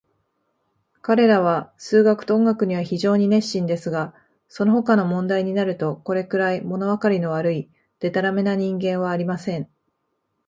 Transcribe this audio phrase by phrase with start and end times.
[1.03, 4.15] 彼等は数学と音楽には非常に熱心ですが、
[4.47, 9.69] そのほかの問題になると、これくらい、ものわかりの悪い、でたらめな人間はありません。